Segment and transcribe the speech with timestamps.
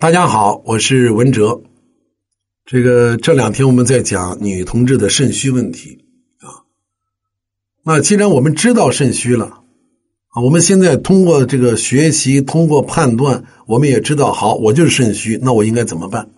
[0.00, 1.60] 大家好，我是文哲。
[2.64, 6.04] 这个这两天我们在讲女同志的肾虚问题
[6.38, 6.62] 啊。
[7.82, 9.64] 那既然我们知道肾虚了
[10.28, 16.30] 啊，我们现在通过这个学习，通过判断，我们也知道，好，我就是肾虚，那我应该怎么办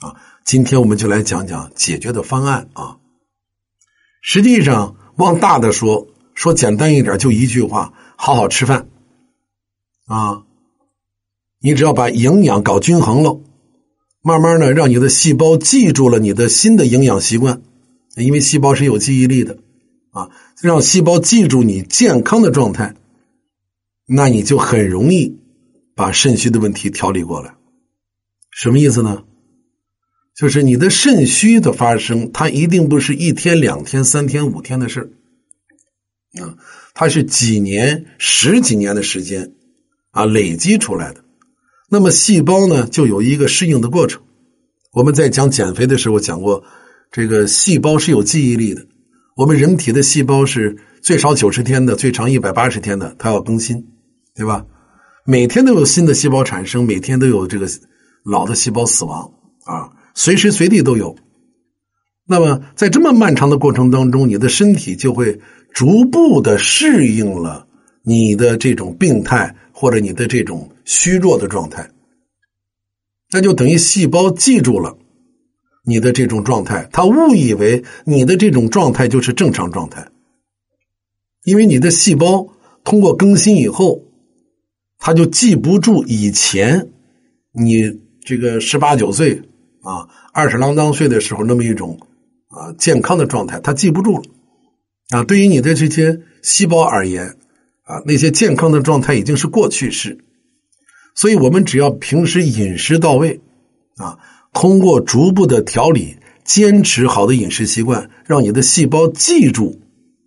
[0.00, 0.16] 啊？
[0.46, 2.96] 今天我们就来讲讲解决的方案啊。
[4.22, 8.88] 实际上，往大的说，说简单一点，就一句话：好好吃饭
[10.06, 10.44] 啊。
[11.62, 13.40] 你只要把营养搞均衡了，
[14.20, 17.62] 慢慢的让你的细胞记住了你的新的营养习惯，
[18.16, 19.58] 因为细胞是有记忆力的
[20.10, 20.30] 啊，
[20.60, 22.94] 让细胞记住你健康的状态，
[24.06, 25.38] 那你就很容易
[25.94, 27.54] 把肾虚的问题调理过来。
[28.50, 29.22] 什么意思呢？
[30.34, 35.12] 就是你的肾虚的发生，它一定不是一天、两天、三天、五天的事
[36.40, 36.58] 啊，
[36.92, 39.52] 它是几年、十几年的时间
[40.10, 41.22] 啊累积出来的。
[41.92, 44.22] 那么细胞呢，就有一个适应的过程。
[44.94, 46.64] 我们在讲减肥的时候讲过，
[47.10, 48.86] 这个细胞是有记忆力的。
[49.36, 53.88] 我们人体的细胞是最少九十天的，最长一百八十天的，它要更新，
[54.34, 54.64] 对吧？
[55.26, 57.68] 每天都有新的细胞产生，每天都有这个
[58.24, 59.30] 老的细胞死亡
[59.66, 61.14] 啊，随时随地都有。
[62.26, 65.42] 那么在这么漫长的过程当中，你的身体就会
[65.74, 67.66] 逐步的适应了
[68.02, 69.56] 你的这种病态。
[69.82, 71.90] 或者你的这种虚弱的状态，
[73.32, 74.96] 那就等于细胞记住了
[75.84, 80.06] 你的这种状态，它误以为你的这种状态就是正常状态，
[81.42, 82.46] 因为你的细胞
[82.84, 84.04] 通过更新以后，
[84.98, 86.92] 它就记不住以前
[87.50, 89.42] 你这个十八九岁
[89.80, 91.98] 啊二十郎当岁的时候那么一种
[92.50, 94.22] 啊健康的状态，它记不住了
[95.08, 95.24] 啊。
[95.24, 97.36] 对于你的这些细胞而言。
[97.92, 100.16] 啊，那些健康的状态已经是过去式，
[101.14, 103.42] 所以我们只要平时饮食到位，
[103.96, 104.18] 啊，
[104.54, 109.78] 通过逐步的调理，坚持好的饮食习惯，让你的细胞记住，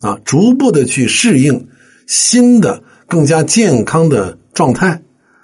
[0.00, 1.68] 啊，逐步的去适应
[2.08, 5.00] 新的更加健康的状态，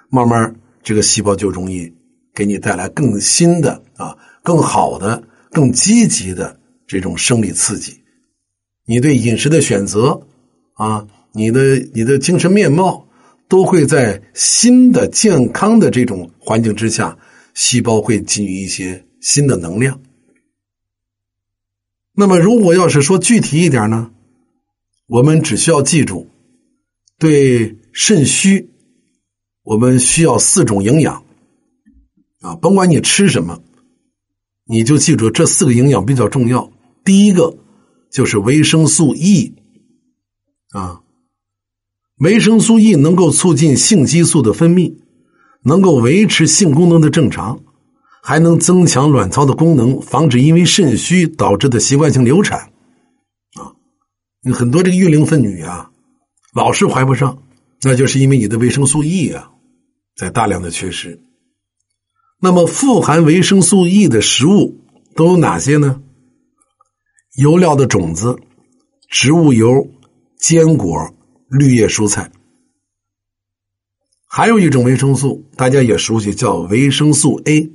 [0.09, 1.93] 慢慢这个细胞就容易
[2.35, 5.23] 给你带来更新的啊，更好的、
[5.53, 8.01] 更积极的这种生理刺激。
[8.85, 10.27] 你对饮食的选择
[10.73, 11.07] 啊。
[11.31, 13.07] 你的你的精神面貌
[13.47, 17.17] 都会在新的健康的这种环境之下，
[17.53, 20.01] 细胞会给予一些新的能量。
[22.13, 24.11] 那么，如果要是说具体一点呢，
[25.07, 26.27] 我们只需要记住，
[27.17, 28.69] 对肾虚，
[29.63, 31.23] 我们需要四种营养
[32.41, 33.61] 啊，甭管你吃什么，
[34.65, 36.71] 你就记住这四个营养比较重要。
[37.05, 37.57] 第一个
[38.11, 39.53] 就是维生素 E
[40.71, 41.01] 啊。
[42.19, 44.93] 维生素 E 能够促进性激素的分泌，
[45.63, 47.61] 能够维持性功能的正常，
[48.21, 52.71] 还能增强卵巢的功能，防止因为肾虚导致的习惯性流产。
[53.53, 53.71] 啊，
[54.53, 55.91] 很多这个育龄妇女啊，
[56.53, 57.41] 老是怀不上，
[57.83, 59.51] 那就是因为你的维生素 E 啊
[60.17, 61.21] 在大量的缺失。
[62.41, 64.77] 那么，富含维生素 E 的食物
[65.15, 66.01] 都有哪些呢？
[67.37, 68.37] 油料的种子、
[69.09, 69.87] 植物油、
[70.37, 71.13] 坚果。
[71.49, 72.31] 绿叶蔬菜，
[74.27, 77.71] 还有一种维生素，大家也熟悉，叫维生素 A，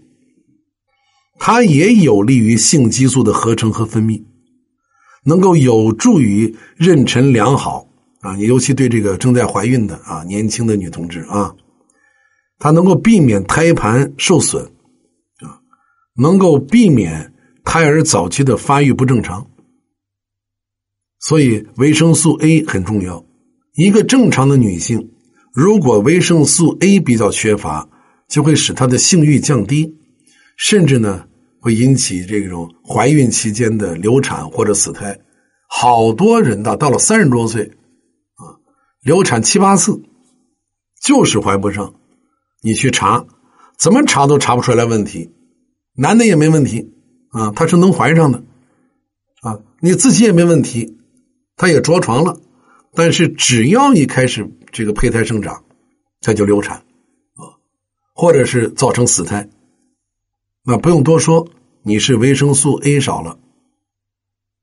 [1.40, 4.22] 它也有利于性激素的合成和分泌，
[5.24, 7.88] 能够有助于妊娠良好
[8.20, 11.52] 啊，尤其对这个正在怀孕的啊年轻的女同志啊，
[12.58, 14.64] 它能够避免胎盘受损
[15.40, 15.58] 啊，
[16.14, 19.50] 能够避免胎儿早期的发育不正常，
[21.18, 23.23] 所以维生素 A 很重要。
[23.74, 25.10] 一个正常的女性，
[25.52, 27.88] 如果维生素 A 比较缺乏，
[28.28, 29.96] 就会使她的性欲降低，
[30.56, 31.26] 甚至呢
[31.60, 35.18] 会引起这种怀孕期间的流产或者死胎。
[35.68, 37.64] 好多人呢到了三十多岁，
[38.36, 38.62] 啊，
[39.02, 40.00] 流产七八次，
[41.02, 41.94] 就是怀不上。
[42.62, 43.26] 你去查，
[43.76, 45.32] 怎么查都查不出来问题。
[45.96, 46.92] 男的也没问题
[47.30, 48.44] 啊，他是能怀上的
[49.42, 50.96] 啊，你自己也没问题，
[51.56, 52.40] 他也着床了。
[52.94, 55.64] 但是只要一开始这个胚胎生长，
[56.20, 56.76] 它就流产
[57.34, 57.58] 啊，
[58.14, 59.48] 或者是造成死胎，
[60.64, 61.48] 那不用多说，
[61.82, 63.38] 你是维生素 A 少了。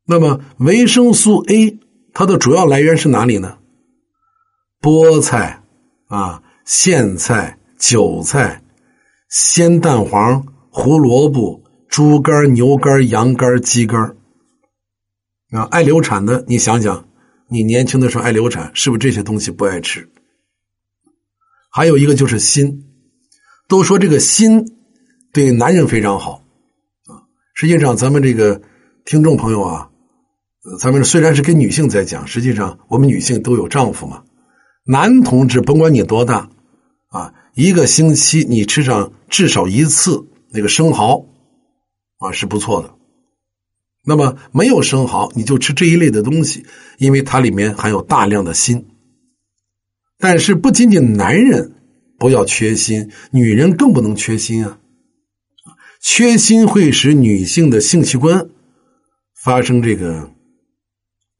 [0.06, 1.78] 那么维生素 A
[2.14, 3.58] 它的主要来源是哪里呢？
[4.82, 5.64] 菠菜
[6.08, 8.64] 啊、苋菜、韭菜、
[9.30, 14.16] 鲜蛋黄、胡萝卜、猪肝、牛肝、羊肝、鸡肝
[15.52, 17.11] 啊，爱流产的，你想想。
[17.54, 20.10] 你年轻的时候爱流产，是不是这些东西不爱吃？
[21.70, 22.82] 还有一个就是锌，
[23.68, 24.64] 都说这个锌
[25.34, 26.46] 对男人非常好
[27.08, 27.28] 啊。
[27.54, 28.62] 实际上，咱们这个
[29.04, 29.90] 听众朋友啊，
[30.80, 34.24] 咱们虽然是跟女性在讲，实际上我们女性都有丈夫嘛。
[34.86, 36.50] 男同志，甭管你多大
[37.10, 41.28] 啊，一个星期你吃上至少一次那个生蚝
[42.18, 42.96] 啊，是不错的。
[44.04, 46.66] 那么没有生蚝，你就吃这一类的东西，
[46.98, 48.86] 因为它里面含有大量的锌。
[50.18, 51.74] 但是不仅仅男人
[52.18, 54.80] 不要缺锌，女人更不能缺锌啊！
[56.00, 58.50] 缺锌会使女性的性器官
[59.36, 60.32] 发生这个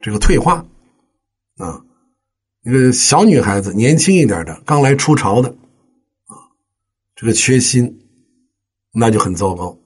[0.00, 0.66] 这个退化
[1.56, 1.84] 啊。
[2.64, 6.34] 一个小女孩子，年轻一点的，刚来初潮的啊，
[7.16, 7.96] 这个缺锌，
[8.92, 9.76] 那就很糟糕。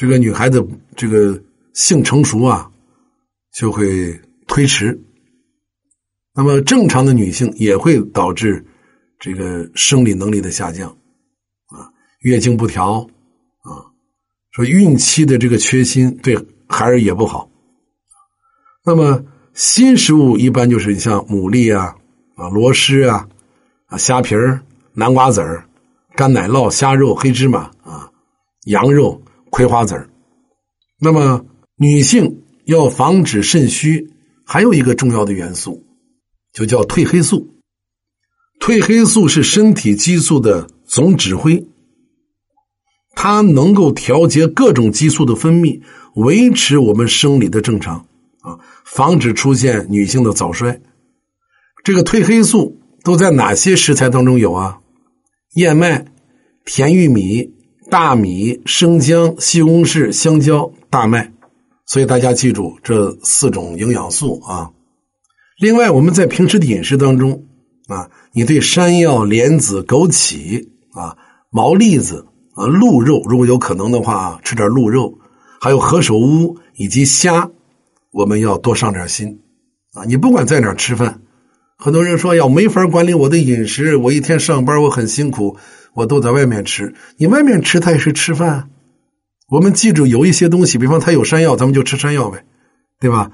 [0.00, 0.66] 这个女孩子
[0.96, 1.38] 这个
[1.74, 2.70] 性成熟啊，
[3.52, 4.98] 就会推迟。
[6.34, 8.64] 那么正常的女性也会导致
[9.18, 10.88] 这个生理能力的下降，
[11.66, 13.06] 啊，月经不调，
[13.60, 13.92] 啊，
[14.52, 16.34] 说孕期的这个缺锌对
[16.66, 17.50] 孩儿也不好。
[18.82, 21.94] 那么新食物一般就是你像牡蛎啊、
[22.36, 23.28] 啊螺蛳啊、
[23.84, 24.62] 啊虾皮儿、
[24.94, 25.62] 南瓜子儿、
[26.16, 28.10] 干奶酪、虾肉、黑芝麻啊、
[28.64, 29.22] 羊肉。
[29.50, 30.08] 葵花籽儿，
[31.00, 31.44] 那么
[31.76, 34.08] 女性要防止肾虚，
[34.44, 35.84] 还有一个重要的元素，
[36.52, 37.56] 就叫褪黑素。
[38.60, 41.66] 褪黑素是身体激素的总指挥，
[43.16, 45.82] 它能够调节各种激素的分泌，
[46.14, 48.06] 维持我们生理的正常
[48.42, 50.80] 啊，防止出现女性的早衰。
[51.82, 54.80] 这个褪黑素都在哪些食材当中有啊？
[55.54, 56.06] 燕麦、
[56.64, 57.59] 甜玉米。
[57.90, 61.32] 大米、生姜、西红柿、香蕉、大麦，
[61.86, 64.70] 所以大家记住这四种营养素啊。
[65.58, 67.44] 另外，我们在平时的饮食当中
[67.88, 71.16] 啊，你对山药、莲子、枸杞啊、
[71.50, 75.18] 毛栗子啊、鹿肉，如果有可能的话，吃点鹿肉，
[75.60, 77.50] 还有何首乌以及虾，
[78.12, 79.40] 我们要多上点心
[79.94, 80.04] 啊。
[80.04, 81.20] 你不管在哪吃饭，
[81.80, 85.56] 很多人说要没法管理我的饮食，我一天上班我很辛苦。
[85.92, 88.70] 我都在外面吃，你外面吃它也是吃饭。
[89.48, 92.44] 我们记住有一些东西，比方它有山药，咱们就吃山药呗，
[93.00, 93.32] 对吧？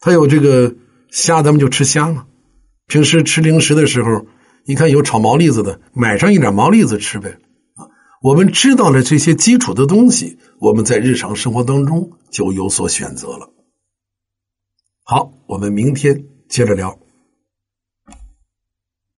[0.00, 0.74] 它有这个
[1.10, 2.24] 虾，咱们就吃虾嘛。
[2.86, 4.26] 平时吃零食的时候，
[4.64, 7.36] 你看有炒毛栗子的，买上一点毛栗子吃呗。
[7.74, 7.92] 啊，
[8.22, 13.50] 我们知道了这些基础的东西，我们在日常生活当中就有所选择了。
[15.04, 17.01] 好，我们明天接着聊。